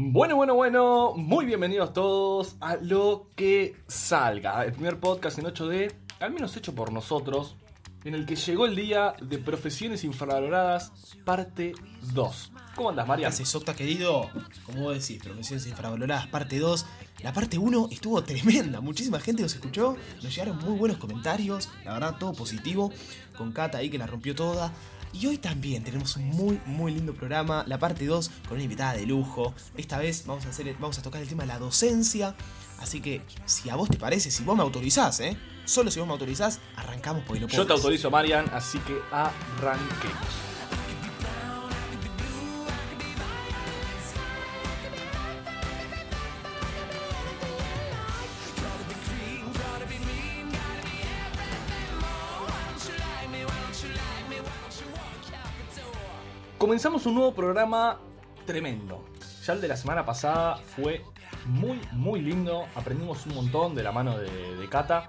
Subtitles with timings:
[0.00, 5.92] Bueno, bueno, bueno, muy bienvenidos todos a Lo que salga, el primer podcast en 8D,
[6.20, 7.56] al menos hecho por nosotros,
[8.04, 10.92] en el que llegó el día de Profesiones Infravaloradas,
[11.24, 11.72] parte
[12.12, 12.52] 2.
[12.76, 13.26] ¿Cómo andas, ¿Qué María?
[13.26, 14.30] haces, Octa, querido?
[14.64, 16.86] Como vos decís, Profesiones Infravaloradas, parte 2.
[17.24, 21.94] La parte 1 estuvo tremenda, muchísima gente nos escuchó, nos llegaron muy buenos comentarios, la
[21.94, 22.92] verdad todo positivo,
[23.36, 24.72] con Cata ahí que la rompió toda.
[25.12, 28.94] Y hoy también tenemos un muy, muy lindo programa, la parte 2, con una invitada
[28.94, 29.54] de lujo.
[29.76, 32.34] Esta vez vamos a, hacer, vamos a tocar el tema de la docencia,
[32.80, 35.36] así que si a vos te parece, si vos me autorizás, ¿eh?
[35.64, 38.96] Solo si vos me autorizás, arrancamos porque no puedo Yo te autorizo, Marian, así que
[39.10, 40.48] arranquemos.
[56.68, 57.98] Comenzamos un nuevo programa
[58.44, 59.02] tremendo.
[59.46, 61.02] Ya el de la semana pasada fue
[61.46, 62.66] muy, muy lindo.
[62.74, 65.08] Aprendimos un montón de la mano de, de Cata.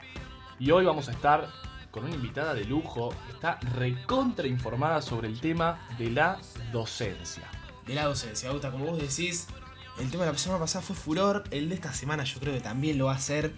[0.58, 1.50] Y hoy vamos a estar
[1.92, 3.14] con una invitada de lujo.
[3.30, 6.40] Está recontra informada sobre el tema de la
[6.72, 7.44] docencia.
[7.86, 9.48] De la docencia, Octa, como vos decís,
[10.00, 12.62] el tema de la semana pasada fue furor, el de esta semana yo creo que
[12.62, 13.54] también lo va a ser.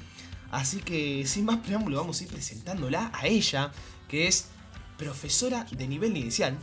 [0.49, 3.71] Así que sin más preámbulo vamos a ir presentándola a ella,
[4.07, 4.47] que es
[4.97, 6.57] profesora de nivel inicial.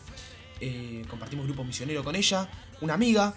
[0.61, 2.49] Eh, compartimos grupo misionero con ella,
[2.81, 3.35] una amiga.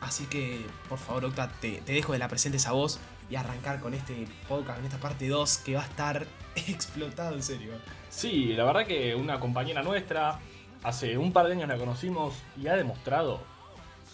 [0.00, 2.98] Así que, por favor, Octa, te, te dejo de la presentes a vos
[3.30, 6.26] y arrancar con este podcast, en esta parte 2 que va a estar
[6.68, 7.72] explotado en serio.
[8.10, 10.38] Sí, la verdad que una compañera nuestra,
[10.82, 13.40] hace un par de años la conocimos y ha demostrado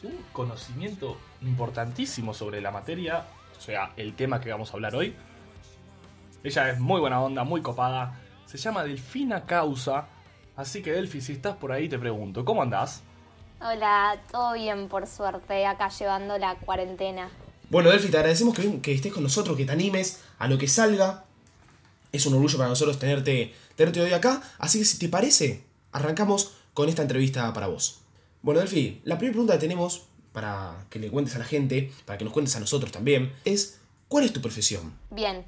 [0.03, 3.27] un conocimiento importantísimo sobre la materia,
[3.57, 5.17] o sea, el tema que vamos a hablar hoy.
[6.45, 8.21] Ella es muy buena onda, muy copada.
[8.47, 10.07] Se llama Delfina Causa.
[10.59, 13.03] Así que Delfi, si estás por ahí te pregunto, ¿cómo andás?
[13.61, 17.31] Hola, todo bien por suerte, acá llevando la cuarentena.
[17.71, 20.67] Bueno, Delphi, te agradecemos que, que estés con nosotros, que te animes a lo que
[20.67, 21.27] salga.
[22.11, 24.43] Es un orgullo para nosotros tenerte, tenerte hoy acá.
[24.59, 28.01] Así que si te parece, arrancamos con esta entrevista para vos.
[28.43, 32.19] Bueno, Delphi, la primera pregunta que tenemos para que le cuentes a la gente, para
[32.19, 34.99] que nos cuentes a nosotros también, es ¿cuál es tu profesión?
[35.11, 35.45] Bien,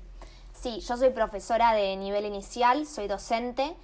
[0.53, 3.75] sí, yo soy profesora de nivel inicial, soy docente.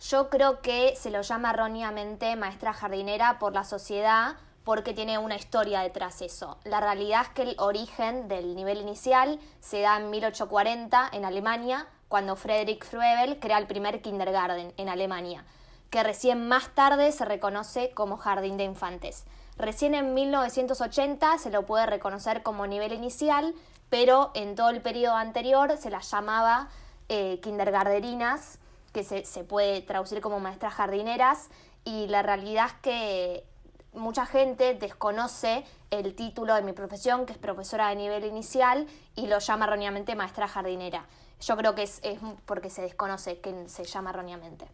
[0.00, 5.36] Yo creo que se lo llama erróneamente maestra jardinera por la sociedad porque tiene una
[5.36, 6.58] historia detrás eso.
[6.64, 11.86] La realidad es que el origen del nivel inicial se da en 1840 en Alemania,
[12.08, 15.44] cuando Friedrich Froebel crea el primer kindergarten en Alemania,
[15.88, 19.24] que recién más tarde se reconoce como jardín de infantes.
[19.56, 23.54] Recién en 1980 se lo puede reconocer como nivel inicial,
[23.88, 26.68] pero en todo el periodo anterior se las llamaba
[27.08, 28.58] eh, kindergarteninas,
[28.96, 31.50] que se, puede traducir como maestras jardineras,
[31.84, 33.44] y la realidad es que
[33.92, 39.26] mucha gente desconoce el título de mi profesión, que es profesora de nivel inicial, y
[39.26, 41.04] lo llama erróneamente maestra jardinera.
[41.42, 42.00] Yo creo que es,
[42.46, 44.66] porque se desconoce que se llama erróneamente.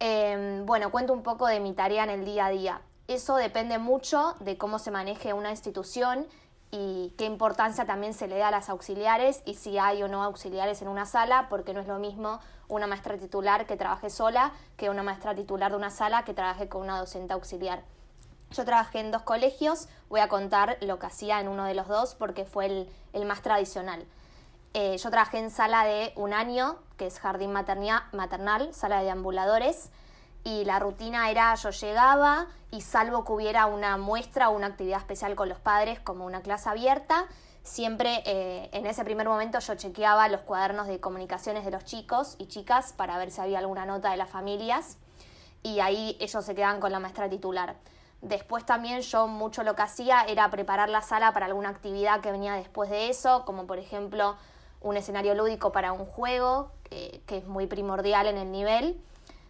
[0.00, 2.80] Eh, bueno, cuento un poco de mi tarea en el día a día.
[3.06, 6.26] Eso depende mucho de cómo se maneje una institución
[6.76, 10.24] y qué importancia también se le da a las auxiliares y si hay o no
[10.24, 14.50] auxiliares en una sala, porque no es lo mismo una maestra titular que trabaje sola
[14.76, 17.84] que una maestra titular de una sala que trabaje con una docente auxiliar.
[18.50, 21.86] Yo trabajé en dos colegios, voy a contar lo que hacía en uno de los
[21.86, 24.04] dos porque fue el, más tradicional.
[24.72, 29.90] Eh, yo trabajé en sala de un año, que es jardín maternal, sala de ambuladores,
[30.44, 34.98] y la rutina era yo llegaba y salvo que hubiera una muestra o una actividad
[34.98, 37.26] especial con los padres como una clase abierta,
[37.62, 42.36] siempre eh, en ese primer momento yo chequeaba los cuadernos de comunicaciones de los chicos
[42.38, 44.98] y chicas para ver si había alguna nota de las familias
[45.62, 47.76] y ahí ellos se quedaban con la maestra titular.
[48.20, 52.32] Después también yo mucho lo que hacía era preparar la sala para alguna actividad que
[52.32, 54.36] venía después de eso, como por ejemplo
[54.80, 59.00] un escenario lúdico para un juego, que, que es muy primordial en el nivel.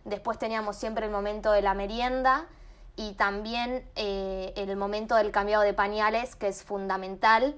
[0.04, 2.46] Después teníamos siempre el momento de la merienda
[2.96, 7.56] y también eh, el momento del cambiado de pañales, que es fundamental,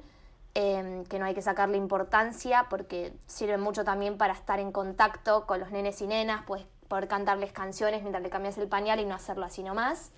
[0.54, 5.46] eh, que no hay que sacarle importancia porque sirve mucho también para estar en contacto
[5.46, 9.04] con los nenes y nenas, pues poder cantarles canciones mientras le cambias el pañal y
[9.04, 10.12] no hacerlo así nomás.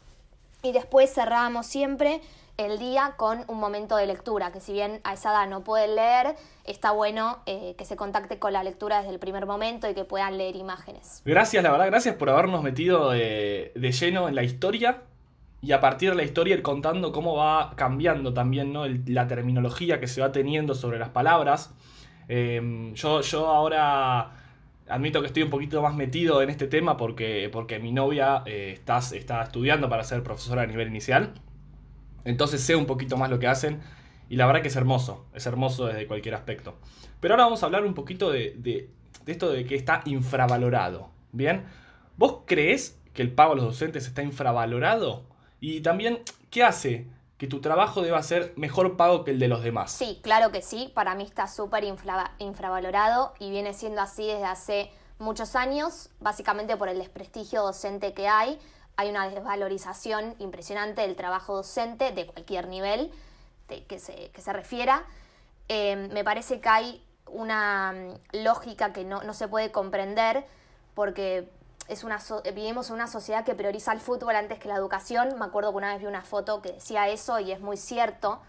[0.63, 2.21] Y después cerrábamos siempre
[2.59, 5.95] el día con un momento de lectura, que si bien a esa edad no pueden
[5.95, 6.35] leer,
[6.65, 10.05] está bueno eh, que se contacte con la lectura desde el primer momento y que
[10.05, 11.23] puedan leer imágenes.
[11.25, 15.03] Gracias, la verdad, gracias por habernos metido de, lleno en la historia
[15.63, 18.87] y a partir de la historia ir contando cómo va cambiando también ¿no?
[19.07, 21.73] La terminología que se va teniendo sobre las palabras.
[22.29, 24.33] Eh, yo, yo ahora
[24.89, 28.73] admito que estoy un poquito más metido en este tema porque, porque mi novia eh,
[28.75, 31.35] está, está estudiando para ser profesora a nivel inicial.
[32.25, 33.81] Entonces sé un poquito más lo que hacen
[34.29, 36.75] y la verdad que es hermoso, es hermoso desde cualquier aspecto.
[37.21, 38.91] Pero ahora vamos a hablar un poquito de, de,
[39.27, 41.11] esto de que está infravalorado.
[41.33, 41.65] ¿Bien?
[42.17, 45.25] ¿Vos crees que el pago a los docentes está infravalorado?
[45.61, 46.21] Y también,
[46.51, 47.07] ¿qué hace
[47.37, 49.93] que tu trabajo deba ser mejor pago que el de los demás?
[49.93, 50.91] Sí, claro que sí.
[50.95, 51.85] Para mí está súper
[52.39, 58.29] infravalorado y viene siendo así desde hace muchos años, básicamente por el desprestigio docente que
[58.29, 58.59] hay.
[58.99, 63.13] Hay una desvalorización impresionante del trabajo docente de cualquier nivel
[63.69, 65.05] que, se, que, se, refiera.
[65.69, 70.45] Eh, me parece que hay una mm, lógica que no, se puede comprender
[70.97, 71.49] porque
[71.87, 72.19] es una
[72.53, 75.39] vivimos en una sociedad que prioriza el fútbol antes que la educación.
[75.39, 78.41] Me acuerdo que una vez vi una foto que decía eso y es muy cierto.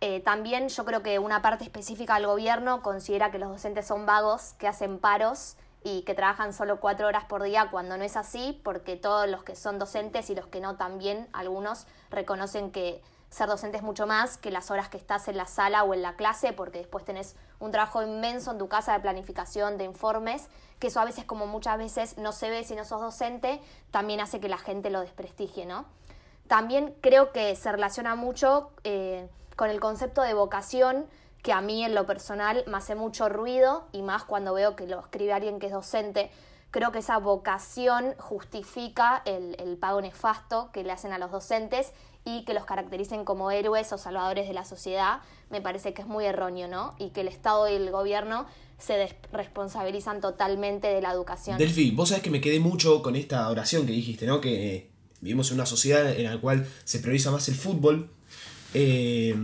[0.00, 4.06] Eh, también yo creo que una parte específica del gobierno considera que los docentes son
[4.06, 8.16] vagos, que hacen paros y que trabajan solo cuatro horas por día cuando no es
[8.16, 13.02] así, porque todos los que son docentes y los que no también, algunos reconocen que
[13.30, 16.02] ser docente es mucho más que las horas que estás en la sala o en
[16.02, 20.48] la clase, porque después tenés un trabajo inmenso en tu casa de planificación, de informes,
[20.80, 23.60] que eso a veces como muchas veces no se ve si no sos docente,
[23.90, 25.86] también hace que la gente lo desprestigie, ¿no?
[26.48, 31.06] También creo que se relaciona mucho eh, con el concepto de vocación,
[31.42, 34.86] que a mí en lo personal me hace mucho ruido y más cuando veo que
[34.86, 36.30] lo escribe alguien que es docente.
[36.70, 41.92] Creo que esa vocación justifica el, el, pago nefasto que le hacen a los docentes
[42.24, 45.20] y que los caractericen como héroes o salvadores de la sociedad.
[45.48, 46.94] Me parece que es muy erróneo, ¿no?
[46.98, 48.46] Y que el Estado y el gobierno
[48.78, 51.58] se responsabilizan totalmente de la educación.
[51.58, 54.40] Delphi, vos sabés que me quedé mucho con esta oración que dijiste, ¿no?
[54.40, 54.90] Que eh,
[55.20, 58.10] vivimos en una sociedad en la cual se prioriza más el fútbol.
[58.74, 59.34] Eh,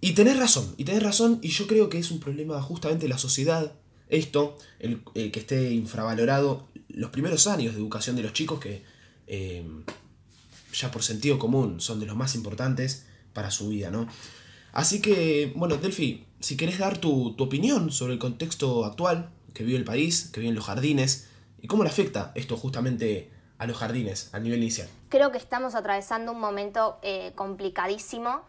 [0.00, 3.10] y tenés razón, y tenés razón, y yo creo que es un problema justamente de
[3.10, 3.72] la sociedad,
[4.08, 8.82] esto, el, que esté infravalorado los primeros años de educación de los chicos que
[9.26, 9.66] eh,
[10.72, 14.08] ya por sentido común son de los más importantes para su vida, ¿no?
[14.72, 19.64] Así que, bueno, Delphi, si querés dar tu, tu opinión sobre el contexto actual que
[19.64, 21.28] vive el país, que viven los jardines,
[21.60, 24.88] y cómo le afecta esto justamente a los jardines a nivel inicial.
[25.08, 28.42] Creo que estamos atravesando un momento eh, complicadísimo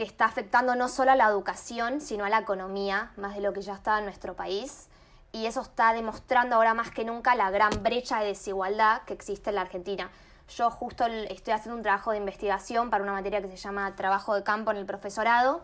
[0.00, 3.52] que está afectando no solo a la educación, sino a la economía, más de lo
[3.52, 4.88] que ya estaba en nuestro país.
[5.30, 9.50] Y eso está demostrando ahora más que nunca la gran brecha de desigualdad que existe
[9.50, 10.10] en la Argentina.
[10.56, 14.34] Yo justo estoy haciendo un trabajo de investigación para una materia que se llama Trabajo
[14.34, 15.60] de Campo en el Profesorado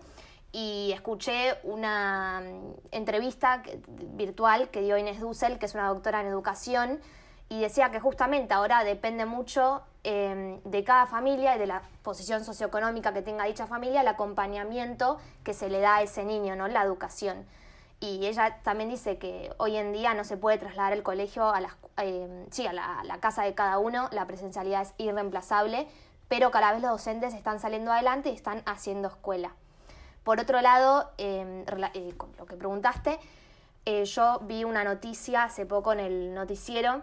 [0.52, 6.26] y escuché una mm, entrevista virtual que dio Inés Dussel, que es una doctora en
[6.26, 7.00] educación,
[7.48, 12.44] y decía que justamente ahora depende mucho em, de cada familia y de la posición
[12.44, 16.68] socioeconómica que tenga dicha familia el acompañamiento que se le da a ese niño, ¿no?
[16.68, 17.44] La educación.
[17.98, 21.60] Y ella también dice que hoy en día no se puede trasladar el colegio a,
[21.96, 25.88] em, sí, a la, casa de cada uno, la presencialidad es irreemplazable,
[26.28, 29.54] pero cada vez los docentes están saliendo adelante y están haciendo escuela.
[30.22, 31.64] Por otro lado, em,
[31.94, 33.18] eh, con lo que preguntaste,
[33.86, 37.02] eh, yo vi una noticia hace poco en el noticiero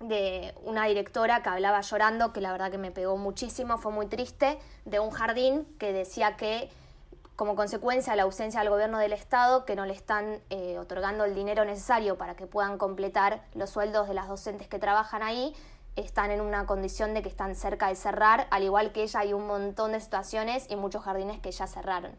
[0.00, 4.06] de una directora que hablaba llorando, que la verdad que me pegó muchísimo, fue muy
[4.06, 6.70] triste, de un jardín que decía que
[7.36, 11.24] como consecuencia de la ausencia del gobierno del Estado, que no le están eh, otorgando
[11.24, 15.54] el dinero necesario para que puedan completar los sueldos de las docentes que trabajan ahí,
[15.96, 19.32] están en una condición de que están cerca de cerrar, al igual que ella hay
[19.32, 22.12] un montón de situaciones y muchos jardines que ya cerraron.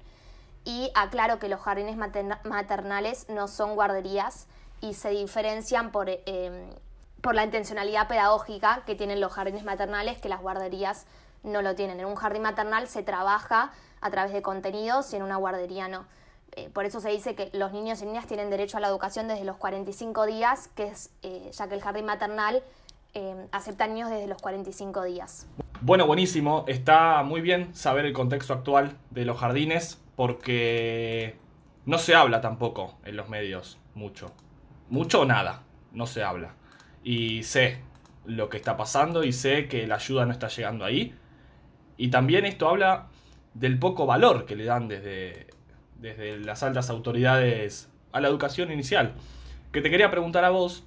[0.65, 4.47] Y aclaro que los jardines maternales no son guarderías
[4.81, 6.75] y se diferencian por eh,
[7.21, 11.05] por la intencionalidad pedagógica que tienen los jardines maternales que las guarderías
[11.43, 11.99] no lo tienen.
[11.99, 16.05] En un jardín maternal se trabaja a través de contenidos y en una guardería no.
[16.53, 19.27] Eh, por eso se dice que los niños y niñas tienen derecho a la educación
[19.27, 22.61] desde los 45 días, que es, eh, ya que el jardín maternal
[23.13, 25.47] eh, acepta niños desde los 45 días.
[25.81, 26.65] Bueno, buenísimo.
[26.67, 31.37] Está muy bien saber el contexto actual de los jardines porque
[31.85, 34.31] no se habla tampoco en los medios mucho.
[34.89, 35.63] Mucho o nada,
[35.93, 36.55] no se habla
[37.03, 37.79] y sé
[38.25, 41.15] lo que está pasando y sé que la ayuda no está llegando ahí.
[41.97, 43.07] Y también esto habla
[43.53, 45.47] del poco valor que le dan desde,
[45.99, 49.13] desde las altas autoridades a la educación inicial.
[49.71, 50.83] Que te quería preguntar a vos,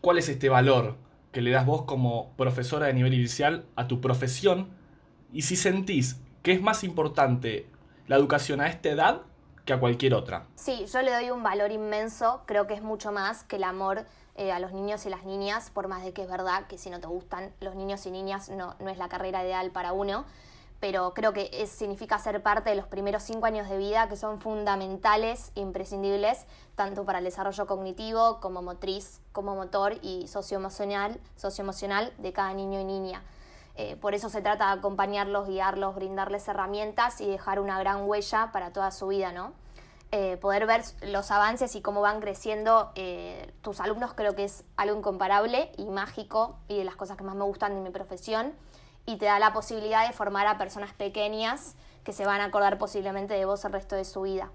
[0.00, 0.96] ¿cuál es este valor
[1.32, 4.68] que le das vos como profesora de nivel inicial a tu profesión?
[5.32, 7.66] Y si sentís que es más importante
[8.06, 9.22] la educación a esta edad
[9.64, 10.46] que a cualquier otra.
[10.56, 14.04] Sí, yo le doy un valor inmenso, creo que es mucho más que el amor
[14.36, 16.90] eh, a los niños y las niñas, por más de que es verdad que si
[16.90, 20.24] no te gustan los niños y niñas no, no es la carrera ideal para uno,
[20.80, 24.38] pero creo que significa ser parte de los primeros cinco años de vida que son
[24.38, 32.32] fundamentales, imprescindibles, tanto para el desarrollo cognitivo como motriz, como motor y socioemocional, socioemocional de
[32.34, 33.22] cada niño y niña.
[33.76, 38.50] Eh, por eso se trata de acompañarlos, guiarlos, brindarles herramientas y dejar una gran huella
[38.52, 39.52] para toda su vida, ¿no?
[40.16, 44.62] Eh, poder ver los avances y cómo van creciendo eh, tus alumnos creo que es
[44.76, 48.52] algo incomparable y mágico y de las cosas que más me gustan de mi profesión
[49.06, 52.78] y te da la posibilidad de formar a personas pequeñas que se van a acordar
[52.78, 54.52] posiblemente de vos el resto de su vida.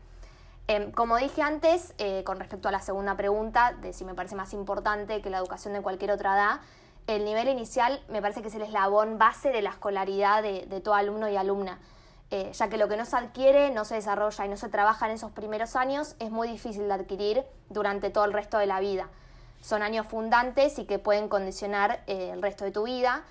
[0.69, 4.53] Em, como dije antes, con respecto a la segunda pregunta, de si me parece más
[4.53, 6.61] importante que la educación de cualquier otra edad,
[7.07, 10.93] el nivel inicial me parece que es el eslabón base de la escolaridad de, todo
[10.93, 11.79] alumno y alumna.
[12.31, 15.07] Eh, ya que lo que no se adquiere, no se desarrolla y no se trabaja
[15.07, 18.79] en esos primeros años, es muy difícil de adquirir durante todo el resto de la
[18.79, 19.09] vida.
[19.61, 23.23] Son años fundantes y que pueden condicionar eh, el resto de tu vida.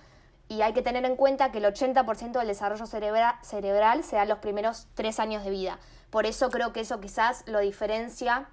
[0.49, 4.29] Y hay que tener en cuenta que el 80% del desarrollo cerebral se da en
[4.29, 5.79] los primeros tres años de vida.
[6.11, 8.49] Por eso creo que eso quizás lo diferencia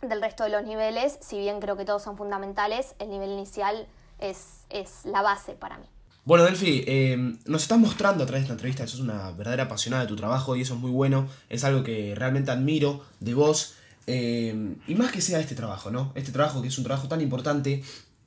[0.00, 3.86] del resto de los niveles, si bien creo que todos son fundamentales, el nivel inicial
[4.18, 4.66] es,
[5.04, 5.86] la base para mí.
[6.24, 9.64] Bueno, Delphi, eh, nos estás mostrando a través de esta entrevista que sos una verdadera
[9.64, 13.32] apasionada de tu trabajo y eso es muy bueno, es algo que realmente admiro de
[13.32, 13.74] vos.
[14.06, 16.12] Eh, y más que sea este trabajo, ¿no?
[16.14, 17.82] Este trabajo que es un trabajo tan importante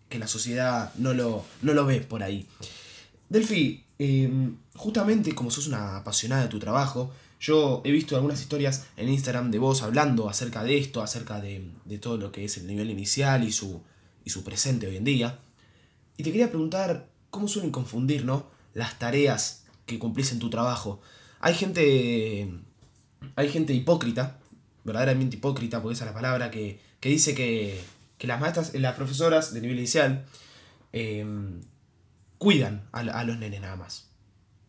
[0.09, 2.47] que la sociedad no lo, no lo ve por ahí.
[3.29, 8.85] Delphi, eh, justamente como sos una apasionada de tu trabajo, yo he visto algunas historias
[8.97, 12.57] en Instagram de vos hablando acerca de esto, acerca de, de todo lo que es
[12.57, 13.81] el nivel inicial y su,
[14.25, 15.39] y su presente hoy en día.
[16.17, 18.45] Y te quería preguntar, ¿cómo suelen confundir, ¿no?
[18.75, 21.01] Las tareas que cumplís en tu trabajo.
[21.39, 22.47] Hay gente.
[23.35, 24.37] Hay gente hipócrita,
[24.83, 27.81] verdaderamente hipócrita, porque esa es la palabra, que, dice que,
[28.19, 30.25] las maestras, las profesoras de nivel inicial,
[30.91, 31.61] em,
[32.37, 34.09] cuidan a, a los nenes nada más.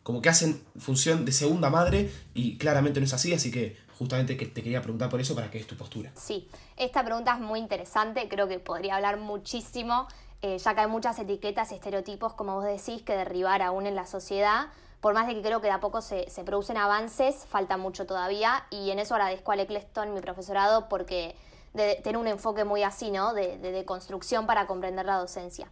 [0.02, 4.36] Como que hacen función de segunda madre y claramente no es así, así que justamente
[4.36, 6.12] que te quería preguntar por eso para que es tu postura.
[6.16, 10.08] Sí, esta pregunta es muy interesante, creo que podría hablar muchísimo
[10.46, 13.94] eh, ya que hay muchas etiquetas y estereotipos, como vos decís, que derribar aún en
[13.94, 14.66] la sociedad.
[15.00, 18.66] Por más de que creo que de a poco se, producen avances, falta mucho todavía
[18.68, 21.34] y en eso agradezco a Lecleston, mi profesorado, porque
[22.02, 23.32] tiene un enfoque muy así, ¿no?
[23.32, 25.66] De, de, construcción para comprender la docencia.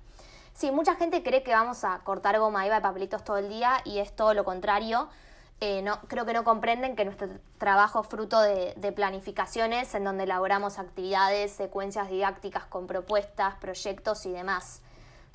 [0.54, 3.82] Sí, mucha gente cree que vamos a cortar goma iba de papelitos todo el día
[3.84, 5.10] y es todo lo contrario.
[5.64, 10.24] Eh, no, creo que no comprenden que nuestro trabajo es fruto de, planificaciones en donde
[10.24, 14.82] elaboramos actividades, secuencias didácticas con propuestas, proyectos y demás.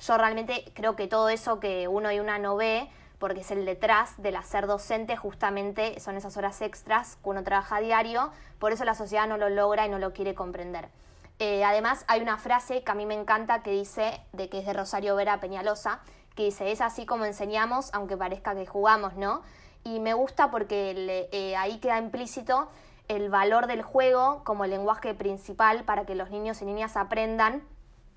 [0.00, 3.64] Yo realmente creo que todo eso que uno y una no ve, porque es el
[3.64, 8.72] detrás del hacer docente, justamente son esas horas extras que uno trabaja a diario, por
[8.72, 10.90] eso la sociedad no lo logra y no lo quiere comprender.
[11.38, 14.66] Eh, además, hay una frase que a mí me encanta que dice, de que es
[14.66, 16.00] de Rosario Vera Peñalosa,
[16.34, 19.40] que dice, es así como enseñamos, aunque parezca que jugamos, ¿no?
[19.84, 22.68] Y me gusta porque eh, ahí queda implícito
[23.08, 27.62] el valor del juego como lenguaje principal para que los niños y niñas aprendan,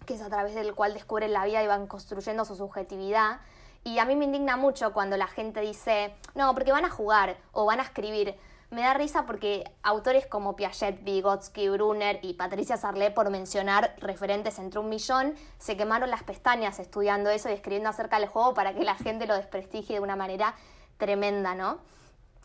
[0.06, 3.40] que es a través del cual descubren la vida y van construyendo su subjetividad.
[3.84, 7.38] Y a mí me indigna mucho cuando la gente dice, no, porque van a jugar
[7.52, 8.36] o van a escribir.
[8.70, 14.60] Me da risa porque autores como Piaget, Vygotsky, Brunner y Patricia Sarlé, por mencionar referentes
[14.60, 18.74] entre un millón, se quemaron las pestañas estudiando eso y escribiendo acerca del juego para
[18.74, 20.56] que la gente lo desprestigie de una manera
[21.02, 21.80] tremenda, ¿no?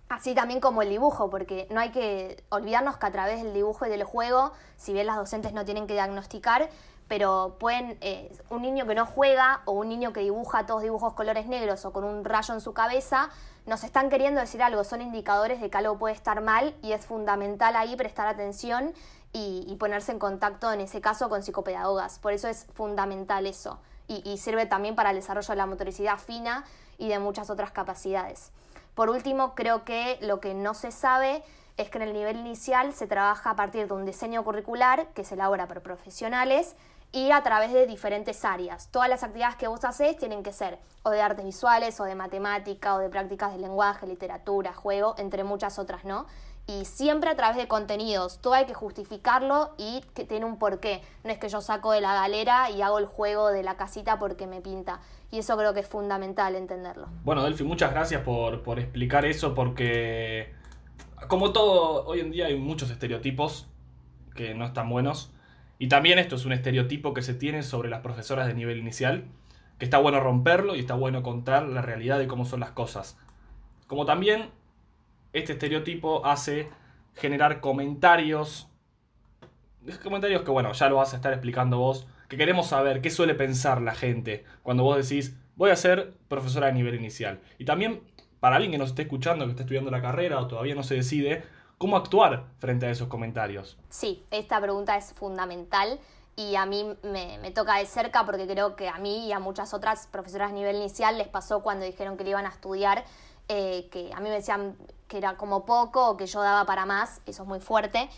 [0.08, 3.84] Así también como el dibujo, porque no hay que olvidarnos que a través del dibujo
[3.86, 6.70] y del juego, si bien las docentes no tienen que diagnosticar,
[7.06, 11.12] pero pueden, eh, un niño que no juega o un niño que dibuja todos dibujos
[11.12, 13.30] colores negros o con un rayo en su cabeza,
[13.66, 17.04] nos están queriendo decir algo, son indicadores de que algo puede estar mal y es
[17.04, 18.94] fundamental ahí prestar atención
[19.32, 22.18] y, ponerse en contacto en ese caso con psicopedagogas.
[22.18, 26.64] Por eso es fundamental eso y, sirve también para el desarrollo de la motricidad fina
[26.98, 28.52] y de muchas otras capacidades.
[28.94, 31.42] Por último, creo que lo que no se sabe
[31.76, 35.24] es que en el nivel inicial se trabaja a partir de un diseño curricular que
[35.24, 36.76] se elabora por profesionales
[37.12, 38.88] y a través de diferentes áreas.
[38.90, 42.14] Todas las actividades que vos haces tienen que ser o de artes visuales, o de
[42.14, 46.26] matemática, o de prácticas de lenguaje, literatura, juego, entre muchas otras, ¿no?
[46.66, 48.38] y siempre a través de contenidos.
[48.40, 51.02] Todo hay que justificarlo y que tiene un porqué.
[51.22, 54.18] No es que yo saco de la galera y hago el juego de la casita
[54.18, 55.00] porque me pinta.
[55.30, 57.08] Y eso creo que es fundamental entenderlo.
[57.24, 60.54] Bueno, Delphi, muchas gracias por, por explicar eso porque
[61.28, 63.66] como todo, hoy en día hay muchos estereotipos
[64.34, 65.32] que no están buenos.
[65.78, 69.24] Y también esto es un estereotipo que se tiene sobre las profesoras de nivel inicial,
[69.78, 73.18] que está bueno romperlo y está bueno contar la realidad de cómo son las cosas.
[73.86, 74.50] Como también
[75.32, 76.70] este estereotipo hace
[77.14, 78.68] generar comentarios.
[80.02, 82.06] Comentarios que, bueno, ya lo vas a estar explicando vos.
[82.28, 86.68] Que queremos saber qué suele pensar la gente cuando vos decís, voy a ser profesora
[86.68, 87.40] de nivel inicial.
[87.58, 88.02] Y también,
[88.40, 90.94] para alguien que nos esté escuchando, que esté estudiando la carrera o todavía no se
[90.94, 91.44] decide,
[91.78, 93.76] cómo actuar frente a esos comentarios.
[93.90, 95.98] Sí, esta pregunta es fundamental.
[96.38, 99.72] y a mí me, toca de cerca porque creo que a mí y a muchas
[99.72, 103.06] otras profesoras a nivel inicial les pasó cuando dijeron que le iban a estudiar,
[103.48, 104.76] eh, que a mí me decían
[105.08, 108.10] que era como poco o que yo daba para más, eso es muy fuerte.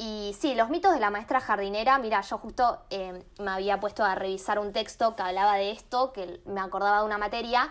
[0.00, 4.04] Y sí, los mitos de la maestra jardinera, mira, yo justo eh, me había puesto
[4.04, 7.68] a revisar un texto que hablaba de esto, que me acordaba de una materia,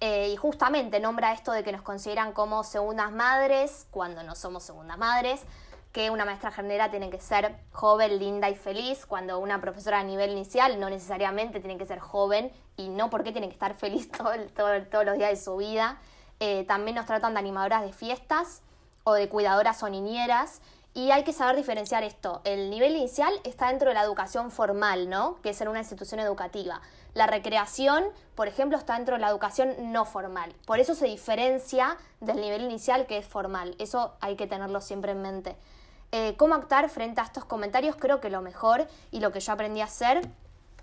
[0.00, 4.62] eh, y justamente nombra esto de que nos consideran como segundas madres cuando no somos
[4.62, 5.42] segundas madres,
[5.90, 10.04] que una maestra jardinera tiene que ser joven, linda y feliz, cuando una profesora a
[10.04, 14.12] nivel inicial no necesariamente tiene que ser joven y no porque tiene que estar feliz
[14.12, 15.98] todos los días de su vida.
[16.38, 18.62] Eh, también nos tratan de animadoras de fiestas
[19.02, 20.60] o de cuidadoras o niñeras
[20.94, 22.40] y hay que saber diferenciar esto.
[22.44, 25.40] El nivel inicial está dentro de la educación formal, ¿no?
[25.42, 26.80] Que es en una institución educativa.
[27.14, 28.04] La recreación,
[28.36, 30.54] por ejemplo, está dentro de la educación no formal.
[30.66, 33.74] Por eso se diferencia del nivel inicial que es formal.
[33.80, 35.56] Eso hay que tenerlo siempre en mente.
[36.12, 37.96] Eh, ¿Cómo actuar frente a estos comentarios?
[37.96, 40.28] Creo que lo mejor y lo que yo aprendí a hacer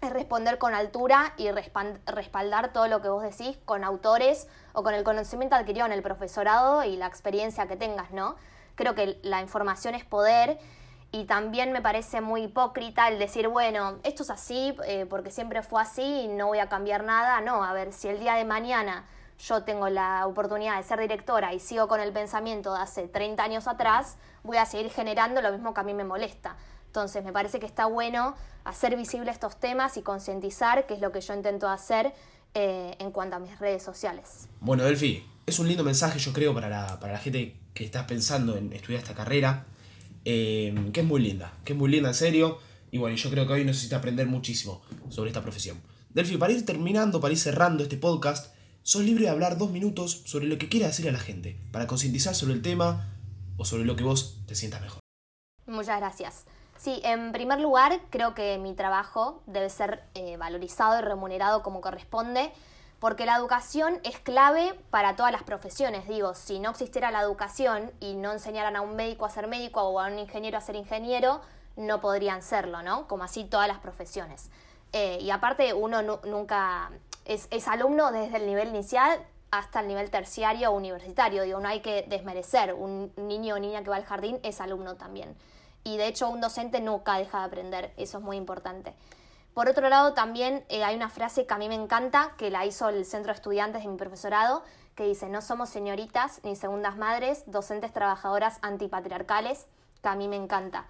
[0.02, 4.94] es responder con altura y respaldar todo lo que vos decís con autores o con
[4.94, 8.36] el conocimiento adquirido en el profesorado y la experiencia que tengas, ¿no?
[8.76, 10.58] Creo que la información es poder
[11.12, 15.62] y también me parece muy hipócrita el decir, bueno, esto es así eh, porque siempre
[15.62, 17.42] fue así y no voy a cambiar nada.
[17.42, 19.06] No, a ver, si el día de mañana
[19.38, 23.44] yo tengo la oportunidad de ser directora y sigo con el pensamiento de hace 30
[23.44, 26.56] años atrás, voy a seguir generando lo mismo que a mí me molesta.
[26.86, 31.12] Entonces, me parece que está bueno hacer visible estos temas y concientizar, que es lo
[31.12, 32.14] que yo intento hacer
[32.54, 34.48] eh, en cuanto a mis redes sociales.
[34.60, 38.06] Bueno, Delphi, es un lindo mensaje, yo creo, para la, para la gente que estás
[38.06, 39.66] pensando en estudiar esta carrera,
[40.26, 42.60] eh, que es muy linda, que es muy linda en serio,
[42.92, 45.82] y bueno, yo creo que hoy necesita aprender muchísimo sobre esta profesión.
[46.10, 50.24] Delphi, para ir terminando, para ir cerrando este podcast, sos libre de hablar dos minutos
[50.26, 53.10] sobre lo que quieras decir a la gente, para concientizar sobre el tema
[53.58, 55.00] o sobre lo que vos te sientas mejor.
[55.68, 56.46] Muchas gracias.
[56.78, 61.80] Sí, en primer lugar, creo que mi trabajo debe ser eh, valorizado y remunerado como
[61.80, 62.52] corresponde
[63.02, 66.08] porque la educación es clave para todas las profesiones.
[66.08, 69.82] Digo, si no existiera la educación y no enseñaran a un médico a ser médico
[69.82, 71.42] o a un ingeniero a ser ingeniero,
[71.76, 73.08] no podrían serlo, ¿no?
[73.08, 74.52] Como así todas las profesiones.
[74.94, 76.92] Eh, y aparte, uno nunca
[77.26, 81.42] es, alumno desde el nivel inicial hasta el nivel terciario o universitario.
[81.42, 82.76] Digo, no hay que desmerecer.
[82.76, 85.36] Un niño o niña que va al jardín es alumno también.
[85.84, 87.94] Y de hecho, un docente nunca deja de aprender.
[87.98, 88.94] Eso es muy importante.
[89.54, 92.66] Por otro lado, también eh, hay una frase que a mí me encanta, que la
[92.66, 94.64] hizo el Centro de Estudiantes de mi profesorado,
[94.96, 99.68] que dice, no somos señoritas ni segundas madres, docentes trabajadoras antipatriarcales,
[100.02, 100.86] que a mí me encanta.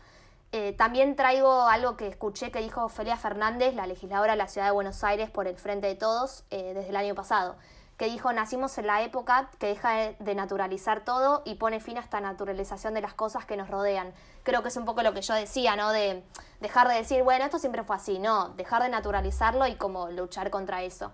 [0.52, 4.68] Eh, también traigo algo que escuché que dijo Ofelia Fernández, la legisladora de la Ciudad
[4.68, 7.56] de Buenos Aires por el Frente de Todos, eh, desde el año pasado
[8.02, 12.00] que dijo, nacimos en la época que deja de naturalizar todo y pone fin a
[12.00, 14.12] esta naturalización de las cosas que nos rodean.
[14.42, 15.92] Creo que es un poco lo que yo decía, ¿no?
[15.92, 16.24] De
[16.62, 20.50] dejar de decir, bueno, esto siempre fue así, no, dejar de naturalizarlo y como luchar
[20.50, 21.12] contra eso.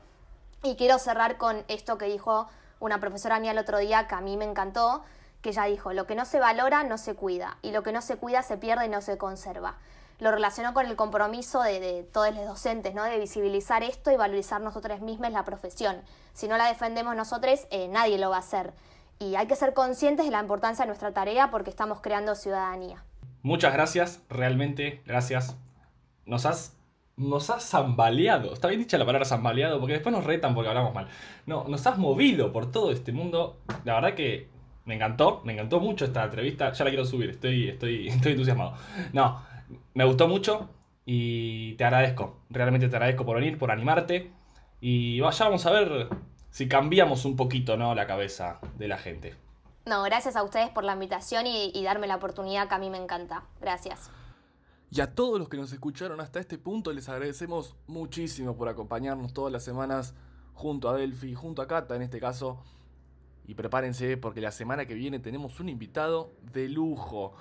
[0.63, 2.47] Y quiero cerrar con esto que dijo
[2.79, 5.03] una profesora mía el otro día que a mí me encantó,
[5.41, 8.01] que ella dijo, lo que no se valora no se cuida y lo que no
[8.01, 9.75] se cuida se pierde y no se conserva
[10.19, 13.03] lo relacionó con el compromiso de, todos los docentes, ¿no?
[13.03, 15.97] de visibilizar esto y valorizar nosotros mismos la profesión.
[16.33, 18.73] Si no la defendemos nosotros, eh, nadie lo va a hacer.
[19.19, 23.03] Y hay que ser conscientes de la importancia de nuestra tarea porque estamos creando ciudadanía.
[23.41, 25.55] Muchas gracias, realmente gracias.
[26.25, 26.75] Nos has,
[27.15, 28.53] nos has zambaleado.
[28.53, 31.07] Está bien dicha la palabra zambaleado porque después nos retan porque hablamos mal.
[31.45, 33.59] No, nos has movido por todo este mundo.
[33.85, 34.49] La verdad que
[34.85, 36.71] me encantó, me encantó mucho esta entrevista.
[36.71, 38.73] Ya la quiero subir, estoy, estoy, estoy entusiasmado.
[39.13, 39.41] No,
[39.93, 40.69] me gustó mucho
[41.05, 42.41] y te agradezco.
[42.49, 44.31] Realmente te agradezco por venir, por animarte.
[44.81, 46.09] Y vaya, vamos a ver
[46.49, 47.95] si cambiamos un poquito ¿no?
[47.95, 49.35] la cabeza de la gente.
[49.85, 52.89] No, gracias a ustedes por la invitación y, y darme la oportunidad que a mí
[52.89, 53.43] me encanta.
[53.61, 54.11] Gracias.
[54.89, 59.33] Y a todos los que nos escucharon hasta este punto les agradecemos muchísimo por acompañarnos
[59.33, 60.13] todas las semanas
[60.53, 62.63] junto a Delphi, junto a Cata en este caso.
[63.45, 67.33] Y prepárense porque la semana que viene tenemos un invitado de lujo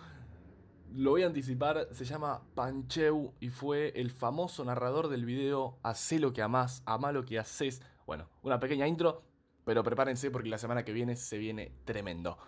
[0.92, 6.18] lo voy a anticipar, se llama Pancheu y fue el famoso narrador del video Hacé
[6.18, 7.82] lo que amás, amá lo que haces.
[8.06, 9.22] Bueno, una pequeña intro,
[9.64, 12.38] pero prepárense porque la semana que viene se viene tremendo.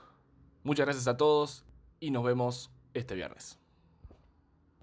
[0.63, 1.65] Muchas gracias a todos
[2.01, 3.59] y nos vemos este viernes.